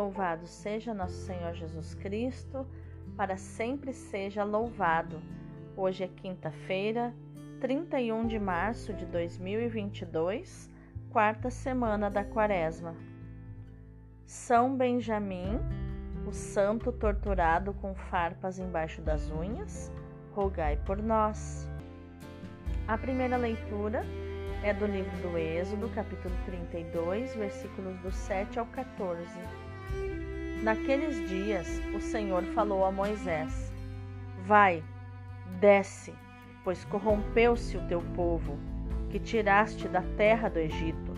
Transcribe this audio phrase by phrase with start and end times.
[0.00, 2.66] Louvado seja nosso Senhor Jesus Cristo,
[3.18, 5.20] para sempre seja louvado.
[5.76, 7.14] Hoje é quinta-feira,
[7.60, 10.70] 31 de março de 2022,
[11.10, 12.96] quarta semana da Quaresma.
[14.24, 15.60] São Benjamim,
[16.26, 19.92] o santo torturado com farpas embaixo das unhas,
[20.32, 21.68] rogai por nós.
[22.88, 24.02] A primeira leitura
[24.64, 29.28] é do livro do Êxodo, capítulo 32, versículos do 7 ao 14.
[30.62, 33.72] Naqueles dias, o Senhor falou a Moisés:
[34.44, 34.84] Vai,
[35.58, 36.12] desce,
[36.62, 38.58] pois corrompeu-se o teu povo,
[39.08, 41.14] que tiraste da terra do Egito.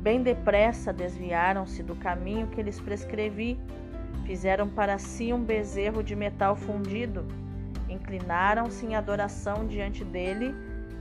[0.00, 3.58] Bem depressa desviaram-se do caminho que lhes prescrevi,
[4.24, 7.26] fizeram para si um bezerro de metal fundido,
[7.88, 10.54] inclinaram-se em adoração diante dele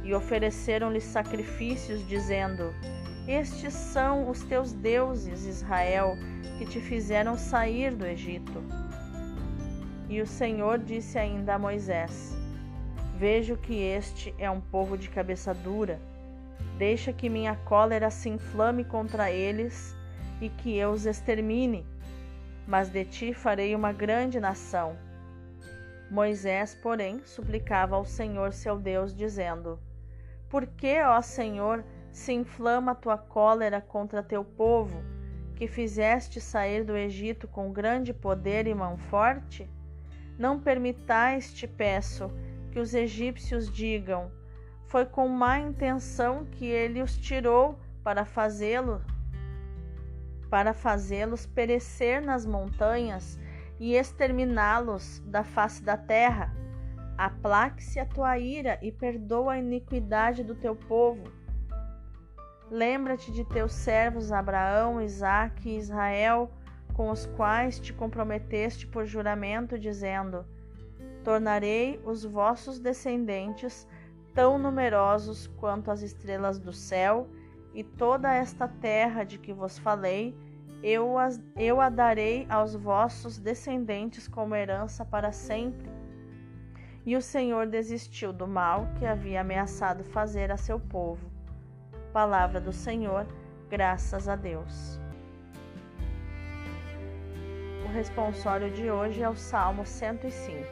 [0.04, 2.74] e ofereceram-lhe sacrifícios, dizendo:
[3.28, 6.16] Estes são os teus deuses, Israel,
[6.58, 8.64] que te fizeram sair do Egito.
[10.10, 12.36] E o Senhor disse ainda a Moisés:
[13.18, 16.00] Vejo que este é um povo de cabeça dura.
[16.78, 19.96] Deixa que minha cólera se inflame contra eles
[20.42, 21.86] e que eu os extermine.
[22.68, 24.98] Mas de ti farei uma grande nação.
[26.10, 29.80] Moisés, porém, suplicava ao Senhor seu Deus, dizendo:
[30.52, 31.82] por que, ó Senhor,
[32.12, 35.02] se inflama a tua cólera contra teu povo,
[35.56, 39.70] que fizeste sair do Egito com grande poder e mão forte?
[40.38, 42.32] Não permitais, te peço,
[42.72, 44.32] que os egípcios digam:
[44.86, 49.02] Foi com má intenção que ele os tirou para fazê-lo
[50.52, 53.40] para fazê-los perecer nas montanhas
[53.80, 56.54] e exterminá-los da face da terra.
[57.18, 61.24] Aplaque-se a tua ira e perdoa a iniquidade do teu povo.
[62.72, 66.50] Lembra-te de teus servos Abraão, Isaque e Israel,
[66.94, 70.46] com os quais te comprometeste por juramento, dizendo:
[71.22, 73.86] Tornarei os vossos descendentes
[74.34, 77.28] tão numerosos quanto as estrelas do céu,
[77.74, 80.34] e toda esta terra de que vos falei,
[80.82, 85.92] eu, as, eu a darei aos vossos descendentes como herança para sempre
[87.06, 91.31] e o Senhor desistiu do mal que havia ameaçado fazer a seu povo.
[92.14, 93.26] Palavra do Senhor,
[93.70, 95.00] graças a Deus.
[97.86, 100.68] O responsório de hoje é o Salmo 105.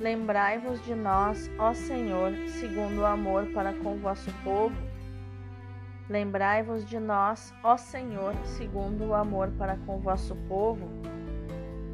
[0.00, 4.74] Lembrai-vos de nós, ó Senhor, segundo o amor para com o vosso povo.
[6.08, 10.88] Lembrai-vos de nós, ó Senhor, segundo o amor para com o vosso povo.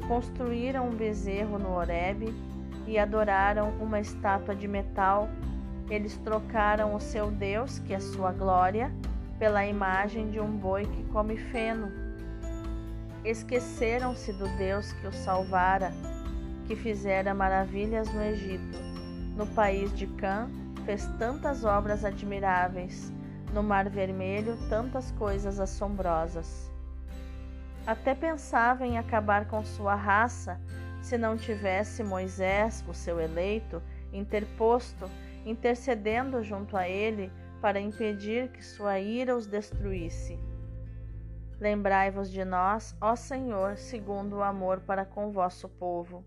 [0.07, 2.33] Construíram um bezerro no Horebe
[2.87, 5.29] e adoraram uma estátua de metal.
[5.89, 8.91] Eles trocaram o seu Deus, que é sua glória,
[9.39, 11.91] pela imagem de um boi que come feno.
[13.25, 15.91] Esqueceram-se do Deus que os salvara,
[16.67, 18.77] que fizera maravilhas no Egito.
[19.35, 20.47] No país de Cã,
[20.85, 23.11] fez tantas obras admiráveis,
[23.53, 26.71] no Mar Vermelho, tantas coisas assombrosas.
[27.87, 30.59] Até pensava em acabar com sua raça
[31.01, 33.81] se não tivesse Moisés, o seu eleito,
[34.13, 35.09] interposto,
[35.45, 40.39] intercedendo junto a ele para impedir que sua ira os destruísse.
[41.59, 46.23] Lembrai-vos de nós, ó Senhor, segundo o amor para com vosso povo.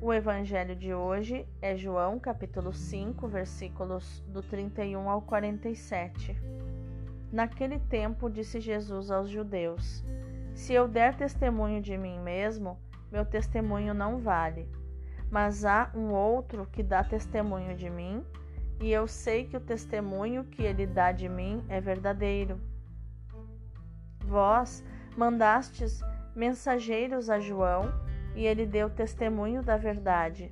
[0.00, 6.34] O evangelho de hoje é João, capítulo 5, versículos do 31 ao 47.
[7.30, 10.02] Naquele tempo disse Jesus aos judeus:
[10.54, 12.78] Se eu der testemunho de mim mesmo,
[13.12, 14.66] meu testemunho não vale.
[15.30, 18.24] Mas há um outro que dá testemunho de mim,
[18.80, 22.60] e eu sei que o testemunho que ele dá de mim é verdadeiro.
[24.24, 24.84] Vós
[25.16, 26.00] mandastes
[26.34, 27.92] mensageiros a João,
[28.34, 30.50] e ele deu testemunho da verdade.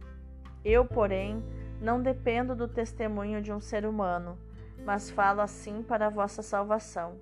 [0.65, 1.43] Eu, porém,
[1.81, 4.37] não dependo do testemunho de um ser humano,
[4.85, 7.17] mas falo assim para a vossa salvação.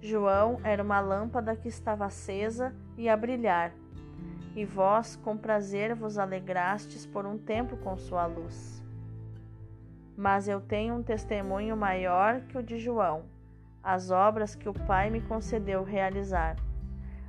[0.00, 3.72] João era uma lâmpada que estava acesa e a brilhar
[4.58, 8.82] e vós com prazer vos alegrastes por um tempo com sua luz.
[10.16, 13.22] Mas eu tenho um testemunho maior que o de João,
[13.80, 16.56] as obras que o Pai me concedeu realizar.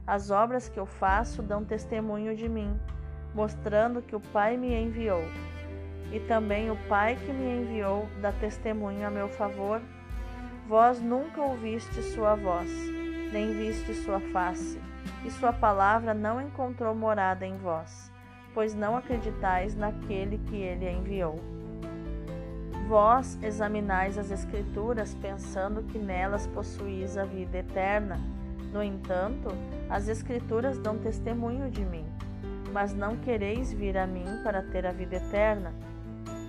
[0.08, 2.76] As obras que eu faço dão testemunho de mim,
[3.36, 5.22] mostrando que o Pai me enviou.
[6.12, 9.80] E também o Pai que me enviou dá testemunho a meu favor.
[10.68, 12.72] Vós nunca ouviste sua voz,
[13.32, 14.89] nem viste sua face
[15.26, 18.12] e sua palavra não encontrou morada em vós,
[18.54, 21.36] pois não acreditais naquele que ele enviou.
[22.88, 28.20] Vós examinais as Escrituras, pensando que nelas possuís a vida eterna,
[28.72, 29.50] No entanto,
[29.90, 32.06] as Escrituras dão testemunho de mim,
[32.72, 35.74] mas não quereis vir a mim para ter a vida eterna.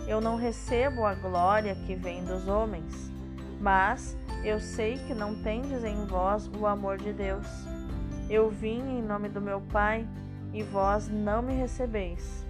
[0.06, 3.10] Eu não recebo a glória que vem dos homens,
[3.60, 7.46] mas eu sei que não tendes em vós o amor de Deus.
[8.30, 10.06] Eu vim em nome do meu Pai,
[10.52, 12.46] e vós não me recebeis.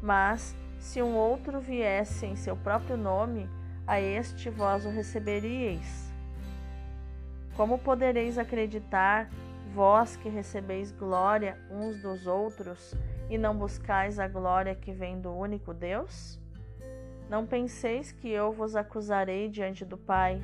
[0.00, 3.46] Mas, se um outro viesse em seu próprio nome,
[3.86, 6.10] a este vós o receberíeis.
[7.54, 9.28] Como podereis acreditar,
[9.74, 12.94] vós que recebeis glória uns dos outros,
[13.28, 16.40] e não buscais a glória que vem do único Deus?
[17.28, 20.40] Não penseis que eu vos acusarei diante do Pai.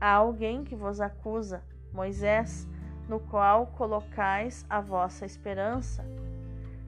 [0.00, 2.68] Há alguém que vos acusa, Moisés,
[3.08, 6.04] no qual colocais a vossa esperança.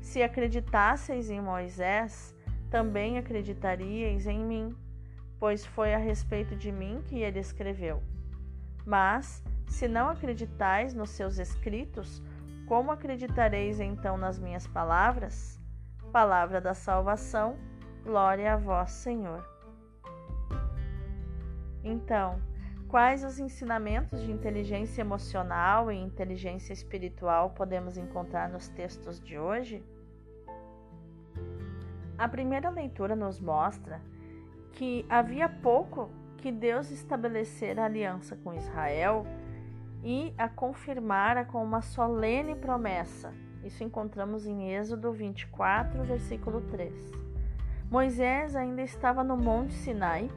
[0.00, 2.34] Se acreditasseis em Moisés,
[2.70, 4.76] também acreditaríeis em mim,
[5.38, 8.02] pois foi a respeito de mim que ele escreveu.
[8.84, 12.22] Mas, se não acreditais nos seus escritos,
[12.66, 15.58] como acreditareis então nas minhas palavras?
[16.12, 17.56] Palavra da salvação,
[18.04, 19.46] glória a vós, Senhor.
[21.84, 22.40] Então,
[22.88, 29.84] quais os ensinamentos de inteligência emocional e inteligência espiritual podemos encontrar nos textos de hoje?
[32.16, 34.00] A primeira leitura nos mostra
[34.72, 39.26] que havia pouco que Deus estabelecera aliança com Israel
[40.02, 43.32] e a confirmara com uma solene promessa.
[43.62, 47.12] Isso encontramos em Êxodo 24, versículo 3.
[47.90, 50.30] Moisés ainda estava no Monte Sinai,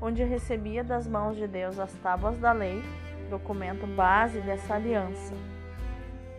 [0.00, 2.82] onde recebia das mãos de Deus as tábuas da lei,
[3.30, 5.34] documento base dessa aliança.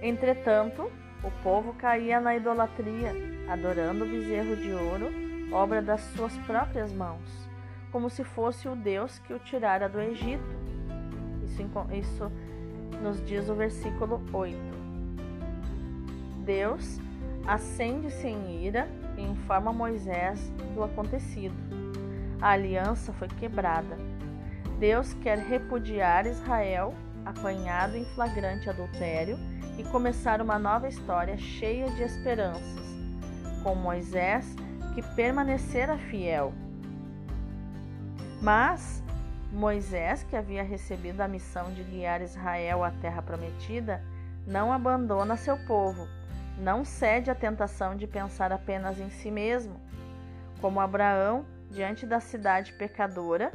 [0.01, 0.91] Entretanto,
[1.23, 3.13] o povo caía na idolatria,
[3.49, 5.09] adorando o bezerro de ouro,
[5.51, 7.47] obra das suas próprias mãos
[7.91, 10.43] como se fosse o Deus que o tirara do Egito.
[11.43, 11.63] Isso,
[11.93, 12.31] isso
[13.01, 14.55] nos diz o versículo 8.
[16.45, 16.99] Deus
[17.45, 18.87] acende-se em ira
[19.17, 21.86] e informa Moisés do acontecido.
[22.41, 23.97] A aliança foi quebrada.
[24.79, 26.93] Deus quer repudiar Israel,
[27.25, 29.37] apanhado em flagrante adultério,
[29.77, 32.81] e começar uma nova história cheia de esperanças,
[33.63, 34.55] com Moisés
[34.95, 36.53] que permanecera fiel
[38.41, 39.03] mas
[39.51, 44.03] Moisés, que havia recebido a missão de guiar Israel à terra prometida,
[44.45, 46.07] não abandona seu povo,
[46.57, 49.79] não cede à tentação de pensar apenas em si mesmo.
[50.61, 53.51] Como Abraão, diante da cidade pecadora,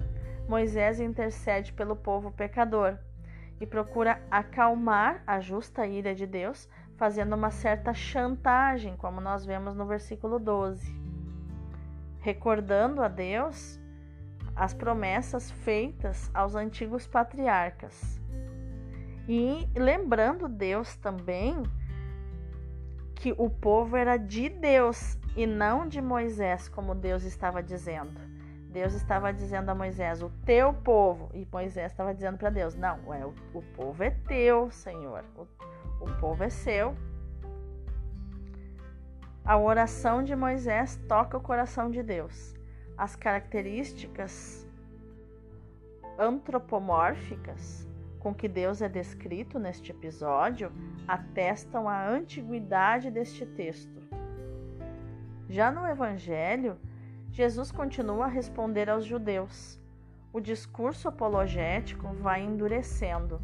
[0.48, 2.98] Moisés intercede pelo povo pecador
[3.60, 9.74] e procura acalmar a justa ira de Deus, fazendo uma certa chantagem, como nós vemos
[9.74, 10.94] no versículo 12.
[12.20, 13.80] Recordando a Deus
[14.54, 18.20] as promessas feitas aos antigos patriarcas.
[19.28, 21.62] E lembrando Deus também
[23.14, 28.20] que o povo era de Deus e não de Moisés, como Deus estava dizendo.
[28.70, 33.12] Deus estava dizendo a Moisés, o teu povo, e Moisés estava dizendo para Deus, não,
[33.12, 35.42] é, o, o, povo é teu, Senhor, o,
[36.00, 36.96] o povo é seu.
[39.44, 42.54] A oração de Moisés toca o coração de Deus
[42.96, 44.66] as características
[46.18, 47.88] antropomórficas
[48.20, 50.70] com que Deus é descrito neste episódio
[51.08, 54.01] atestam a antiguidade deste texto.
[55.52, 56.78] Já no Evangelho,
[57.30, 59.78] Jesus continua a responder aos judeus.
[60.32, 63.38] O discurso apologético vai endurecendo,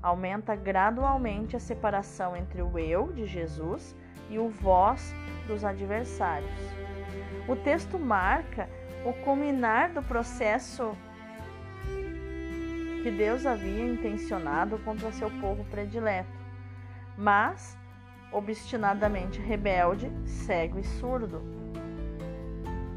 [0.00, 3.96] aumenta gradualmente a separação entre o eu de Jesus
[4.30, 5.12] e o vós
[5.48, 6.48] dos adversários.
[7.48, 8.70] O texto marca
[9.04, 10.96] o culminar do processo
[13.02, 16.38] que Deus havia intencionado contra seu povo predileto,
[17.16, 17.76] mas
[18.32, 21.42] obstinadamente rebelde, cego e surdo.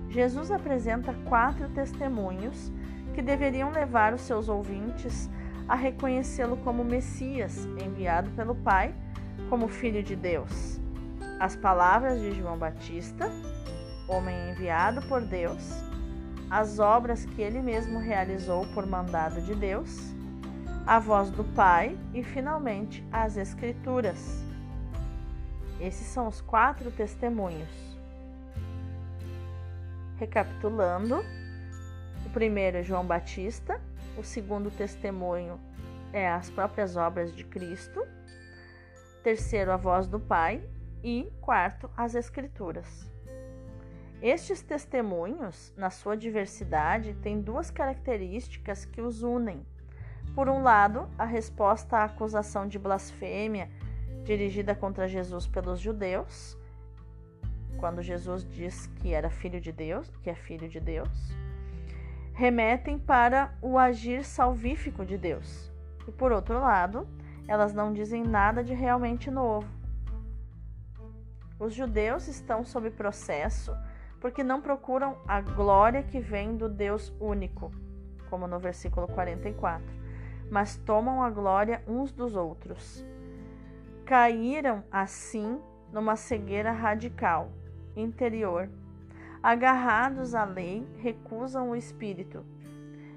[0.10, 2.72] Jesus apresenta quatro testemunhos
[3.14, 5.30] que deveriam levar os seus ouvintes
[5.68, 8.94] a reconhecê-lo como Messias, enviado pelo Pai,
[9.50, 10.82] como Filho de Deus.
[11.40, 13.30] As palavras de João Batista,
[14.08, 15.82] homem enviado por Deus,
[16.50, 20.14] as obras que ele mesmo realizou por mandado de Deus,
[20.86, 24.51] a voz do Pai e, finalmente, as Escrituras.
[25.82, 27.98] Esses são os quatro testemunhos.
[30.18, 31.26] Recapitulando,
[32.24, 33.82] o primeiro é João Batista,
[34.16, 35.60] o segundo testemunho
[36.14, 38.06] é as próprias obras de Cristo,
[39.24, 40.64] terceiro, a voz do Pai
[41.04, 43.10] e quarto, as Escrituras.
[44.22, 49.66] Estes testemunhos, na sua diversidade, têm duas características que os unem.
[50.36, 53.68] Por um lado, a resposta à acusação de blasfêmia
[54.24, 56.58] dirigida contra Jesus pelos judeus,
[57.78, 61.10] quando Jesus diz que era filho de Deus, que é filho de Deus,
[62.34, 65.72] remetem para o agir salvífico de Deus.
[66.08, 67.08] E por outro lado,
[67.48, 69.68] elas não dizem nada de realmente novo.
[71.60, 73.76] Os judeus estão sob processo
[74.20, 77.72] porque não procuram a glória que vem do Deus único,
[78.30, 79.86] como no versículo 44,
[80.50, 83.04] mas tomam a glória uns dos outros.
[84.06, 85.60] Caíram assim
[85.92, 87.52] numa cegueira radical,
[87.96, 88.70] interior.
[89.42, 92.46] Agarrados à lei, recusam o espírito.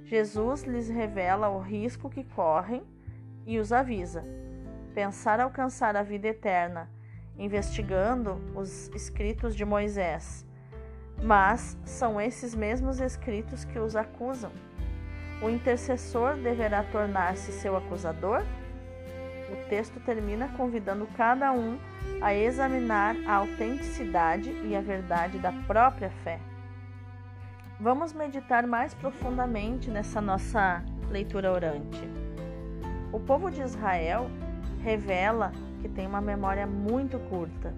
[0.05, 2.83] Jesus lhes revela o risco que correm
[3.47, 4.25] e os avisa.
[4.95, 6.89] Pensar alcançar a vida eterna,
[7.39, 10.47] investigando os escritos de Moisés.
[11.23, 14.53] Mas são esses mesmos escritos que os acusam.
[15.43, 18.43] O intercessor deverá tornar-se seu acusador?
[19.55, 21.79] O texto termina convidando cada um
[22.21, 26.41] a examinar a autenticidade e a verdade da própria fé.
[27.79, 32.03] Vamos meditar mais profundamente nessa nossa leitura orante.
[33.13, 34.29] O povo de Israel
[34.83, 37.73] revela que tem uma memória muito curta.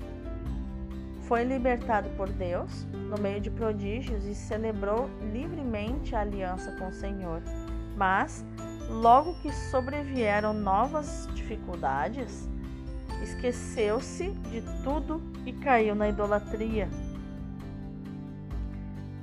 [1.24, 6.92] Foi libertado por Deus no meio de prodígios e celebrou livremente a aliança com o
[6.92, 7.42] Senhor.
[7.94, 8.46] Mas,
[8.88, 12.48] logo que sobrevieram novas dificuldades,
[13.22, 16.88] esqueceu-se de tudo e caiu na idolatria.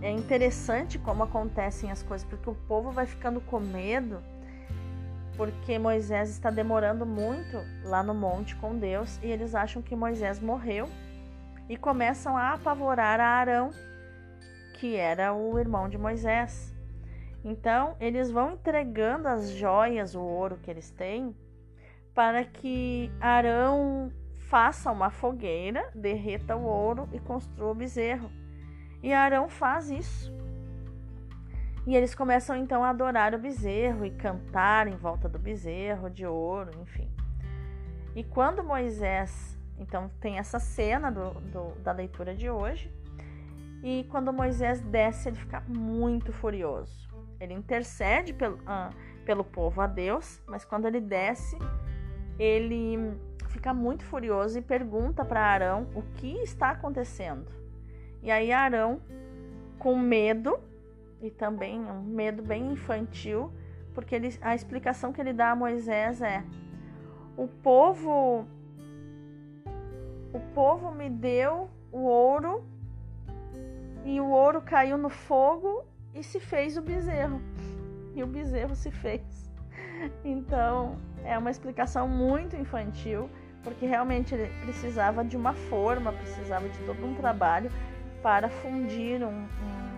[0.02, 4.22] É interessante como acontecem as coisas, porque o povo vai ficando com medo
[5.36, 10.40] porque Moisés está demorando muito lá no monte com Deus e eles acham que Moisés
[10.40, 10.88] morreu
[11.68, 13.72] e começam a apavorar a Arão,
[14.76, 16.73] que era o irmão de Moisés.
[17.44, 21.36] Então, eles vão entregando as joias, o ouro que eles têm,
[22.14, 28.32] para que Arão faça uma fogueira, derreta o ouro e construa o bezerro.
[29.02, 30.34] E Arão faz isso.
[31.86, 36.26] E eles começam então a adorar o bezerro e cantar em volta do bezerro de
[36.26, 37.12] ouro, enfim.
[38.16, 42.90] E quando Moisés, então tem essa cena do, do, da leitura de hoje,
[43.84, 47.13] e quando Moisés desce, ele fica muito furioso.
[47.40, 48.92] Ele intercede pelo, ah,
[49.26, 51.58] pelo povo a Deus, mas quando ele desce,
[52.38, 53.14] ele
[53.50, 57.52] fica muito furioso e pergunta para Arão o que está acontecendo.
[58.22, 59.02] E aí Arão,
[59.78, 60.60] com medo,
[61.22, 63.52] e também um medo bem infantil,
[63.94, 66.44] porque ele, a explicação que ele dá a Moisés é:
[67.38, 68.46] o povo
[70.34, 72.66] o povo me deu o ouro
[74.04, 77.42] e o ouro caiu no fogo e se fez o bezerro.
[78.16, 79.52] E o bezerro se fez.
[80.24, 83.30] Então, é uma explicação muito infantil,
[83.64, 87.72] porque realmente ele precisava de uma forma, precisava de todo um trabalho
[88.22, 89.94] para fundir um, um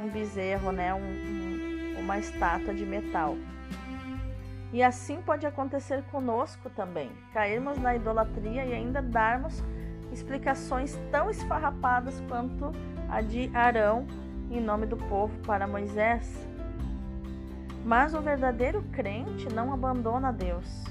[0.00, 3.36] um bezerro, né, um, um, uma estátua de metal.
[4.72, 9.64] E assim pode acontecer conosco também, cairmos na idolatria e ainda darmos
[10.12, 12.72] explicações tão esfarrapadas quanto
[13.08, 14.06] a de Arão
[14.50, 16.46] em nome do povo para Moisés.
[17.84, 20.84] Mas o verdadeiro crente não abandona Deus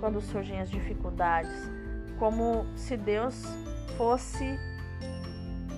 [0.00, 1.70] quando surgem as dificuldades,
[2.18, 3.44] como se Deus
[3.96, 4.58] fosse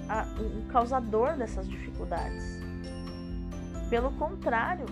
[0.08, 2.60] a, o causador dessas dificuldades.
[3.90, 4.86] Pelo contrário,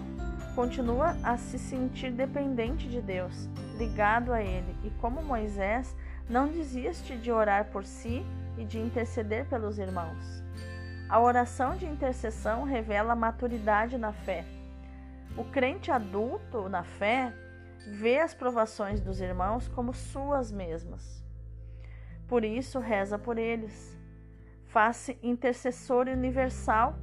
[0.54, 5.94] continua a se sentir dependente de Deus, ligado a Ele, e como Moisés,
[6.28, 8.24] não desiste de orar por si
[8.58, 10.42] e de interceder pelos irmãos.
[11.10, 14.44] A oração de intercessão revela maturidade na fé.
[15.36, 17.34] O crente adulto na fé
[17.84, 21.20] vê as provações dos irmãos como suas mesmas.
[22.28, 23.98] Por isso, reza por eles.
[24.66, 26.94] Faz-se intercessor universal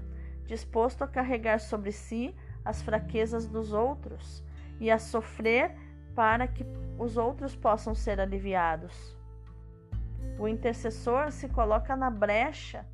[0.45, 2.33] disposto a carregar sobre si
[2.63, 4.41] as fraquezas dos outros
[4.79, 5.75] e a sofrer
[6.15, 6.65] para que
[6.97, 9.17] os outros possam ser aliviados.
[10.39, 12.85] O intercessor se coloca na brecha,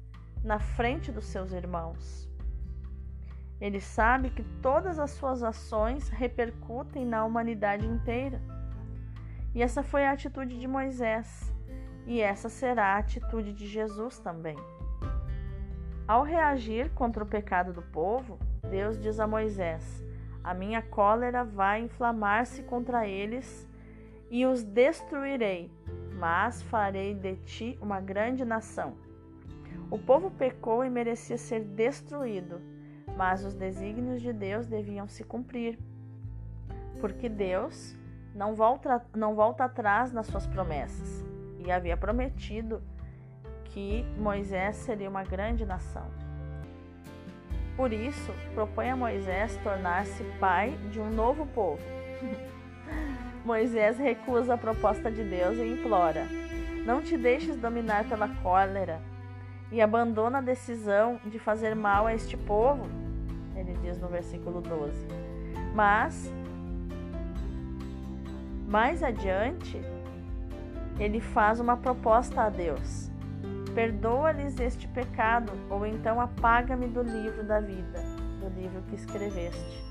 [0.44, 2.30] na frente dos seus irmãos.
[3.62, 8.42] Ele sabe que todas as suas ações repercutem na humanidade inteira.
[9.56, 11.54] E essa foi a atitude de Moisés,
[12.06, 14.58] e essa será a atitude de Jesus também.
[16.06, 18.38] Ao reagir contra o pecado do povo,
[18.70, 20.04] Deus diz a Moisés:
[20.44, 23.66] A minha cólera vai inflamar-se contra eles
[24.30, 25.72] e os destruirei,
[26.20, 28.98] mas farei de ti uma grande nação.
[29.90, 32.60] O povo pecou e merecia ser destruído,
[33.16, 35.78] mas os desígnios de Deus deviam se cumprir.
[37.00, 37.96] porque Deus
[38.34, 41.24] não volta, não volta atrás nas suas promessas
[41.60, 42.82] e havia prometido
[43.66, 46.06] que Moisés seria uma grande nação.
[47.76, 51.82] Por isso, propõe a Moisés tornar-se pai de um novo povo.
[53.44, 56.28] Moisés recusa a proposta de Deus e implora:
[56.86, 59.02] Não te deixes dominar pela cólera
[59.72, 62.88] e abandona a decisão de fazer mal a este povo.
[63.56, 65.08] Ele diz no versículo 12.
[65.74, 66.32] Mas,
[68.68, 69.82] mais adiante,
[71.00, 73.12] ele faz uma proposta a Deus
[73.74, 78.04] perdoa-lhes este pecado, ou então apaga-me do livro da vida,
[78.40, 79.84] do livro que escreveste.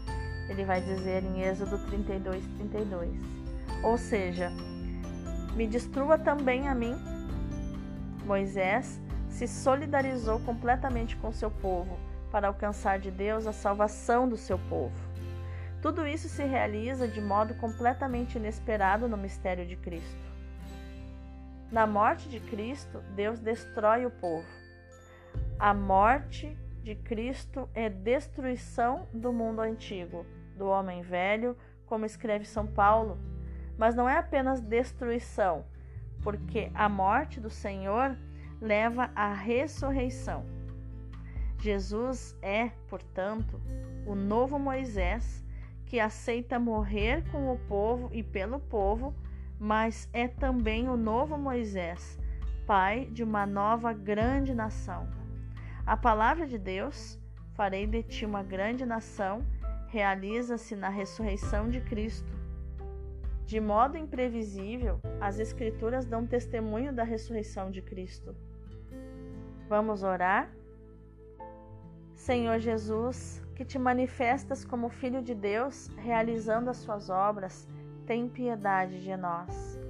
[0.48, 3.10] Ele vai dizer em Êxodo 32, 32.
[3.82, 4.50] Ou seja,
[5.54, 6.94] me destrua também a mim.
[8.24, 9.00] Moisés
[9.32, 11.98] se solidarizou completamente com seu povo
[12.30, 14.94] para alcançar de Deus a salvação do seu povo.
[15.80, 20.32] Tudo isso se realiza de modo completamente inesperado no mistério de Cristo.
[21.70, 24.46] Na morte de Cristo, Deus destrói o povo.
[25.58, 32.66] A morte de Cristo é destruição do mundo antigo, do homem velho, como escreve São
[32.66, 33.18] Paulo.
[33.78, 35.64] Mas não é apenas destruição,
[36.22, 38.16] porque a morte do Senhor
[38.62, 40.46] leva à ressurreição.
[41.58, 43.60] Jesus é, portanto,
[44.06, 45.44] o novo Moisés
[45.84, 49.14] que aceita morrer com o povo e pelo povo
[49.64, 52.18] mas é também o novo Moisés,
[52.66, 55.08] pai de uma nova grande nação.
[55.86, 57.16] A palavra de Deus,
[57.54, 59.46] farei de ti uma grande nação,
[59.86, 62.32] realiza-se na ressurreição de Cristo.
[63.46, 68.34] De modo imprevisível, as Escrituras dão testemunho da ressurreição de Cristo.
[69.72, 70.50] Vamos orar?
[72.14, 77.66] Senhor Jesus, que te manifestas como Filho de Deus, realizando as suas obras,
[78.04, 79.80] tem piedade de nós.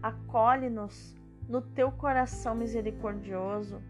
[0.00, 1.12] Acolhe-nos
[1.48, 3.82] no teu coração misericordioso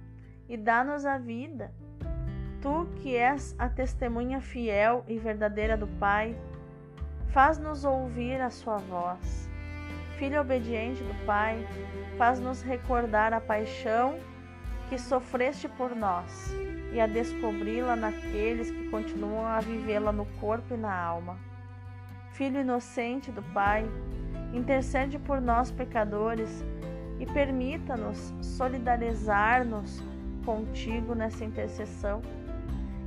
[0.49, 1.71] e dá-nos a vida.
[2.63, 6.35] Tu que és a testemunha fiel e verdadeira do Pai,
[7.29, 9.51] faz-nos ouvir a sua voz.
[10.17, 11.59] Filho obediente do Pai,
[12.17, 14.19] faz-nos recordar a paixão
[14.95, 16.55] que sofreste por nós
[16.93, 21.37] e a descobri-la naqueles que continuam a vivê-la no corpo e na alma.
[22.31, 23.85] Filho inocente do Pai,
[24.53, 26.65] intercede por nós pecadores
[27.19, 30.01] e permita-nos solidarizar-nos
[30.45, 32.23] contigo nessa intercessão.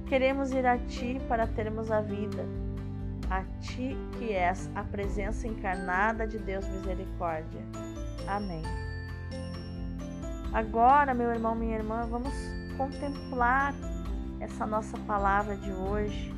[0.08, 2.44] Queremos ir a Ti para termos a vida,
[3.30, 7.62] a Ti que és a presença encarnada de Deus Misericórdia.
[8.28, 8.87] Amém.
[10.54, 12.34] Agora, meu irmão, minha irmã, vamos
[12.78, 13.74] contemplar
[14.40, 16.34] essa nossa palavra de hoje.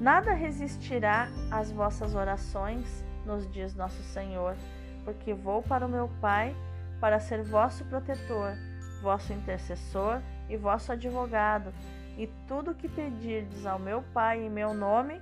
[0.00, 4.56] Nada resistirá às vossas orações, nos diz nosso Senhor,
[5.04, 6.56] porque vou para o meu Pai
[7.00, 8.54] para ser vosso protetor,
[9.02, 11.72] vosso intercessor e vosso advogado,
[12.16, 15.20] e tudo o que pedirdes ao meu Pai em meu nome,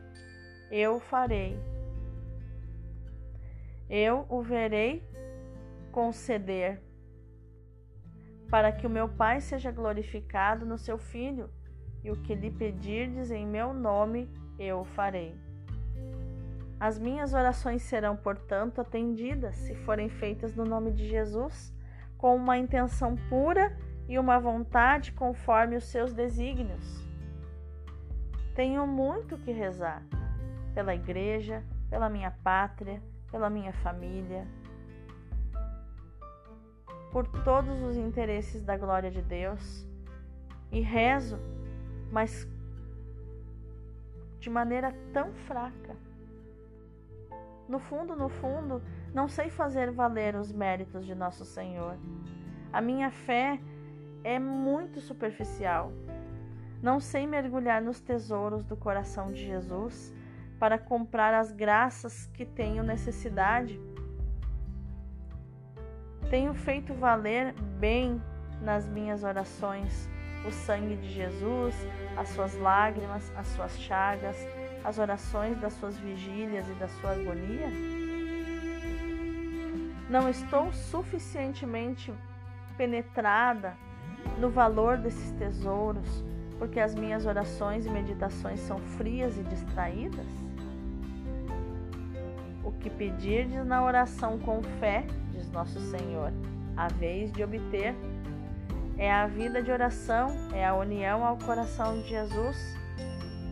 [0.71, 1.59] eu farei.
[3.91, 5.07] Eu o verei
[5.91, 6.81] conceder,
[8.53, 11.49] para que o meu Pai seja glorificado no seu Filho,
[12.05, 15.35] e o que lhe pedirdes em meu nome, eu o farei.
[16.79, 21.75] As minhas orações serão, portanto, atendidas se forem feitas no nome de Jesus,
[22.19, 23.75] com uma intenção pura
[24.07, 27.03] e uma vontade conforme os seus desígnios.
[28.55, 30.03] Tenho muito que rezar
[30.75, 34.47] pela igreja, pela minha pátria, pela minha família,
[37.13, 39.87] por todos os interesses da glória de Deus
[40.73, 41.39] e rezo,
[42.11, 42.49] mas
[44.41, 45.95] de maneira tão fraca.
[47.69, 48.83] No fundo, no fundo,
[49.15, 51.97] não sei fazer valer os méritos de nosso Senhor.
[52.73, 53.61] A minha fé
[54.25, 55.93] é muito superficial.
[56.83, 60.13] Não sei mergulhar nos tesouros do coração de Jesus
[60.59, 63.81] para comprar as graças que tenho necessidade.
[66.33, 68.19] Tenho feito valer bem
[68.63, 70.09] nas minhas orações
[70.47, 71.75] o sangue de Jesus,
[72.17, 74.35] as suas lágrimas, as suas chagas,
[74.83, 77.69] as orações das suas vigílias e da sua agonia?
[80.09, 82.11] Não estou suficientemente
[82.79, 83.77] penetrada
[84.39, 86.25] no valor desses tesouros
[86.59, 90.29] porque as minhas orações e meditações são frias e distraídas?
[92.65, 95.05] O que pedirdes na oração com fé,
[95.43, 96.33] diz nosso Senhor,
[96.77, 97.95] a vez de obter
[98.97, 102.57] é a vida de oração, é a união ao coração de Jesus,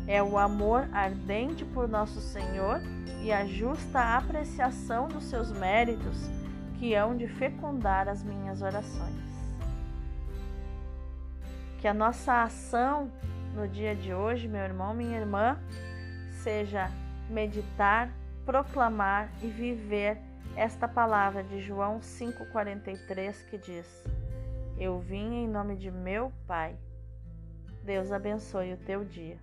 [0.06, 2.80] É o amor ardente por nosso Senhor
[3.22, 6.28] e a justa apreciação dos seus méritos
[6.78, 9.14] que hão de fecundar as minhas orações.
[11.78, 13.08] Que a nossa ação
[13.54, 15.56] no dia de hoje, meu irmão, minha irmã,
[16.42, 16.90] seja
[17.28, 18.10] meditar,
[18.44, 20.18] proclamar e viver
[20.56, 24.04] esta palavra de João 5,43 que diz:
[24.78, 26.76] Eu vim em nome de meu Pai.
[27.82, 29.38] Deus abençoe o teu dia.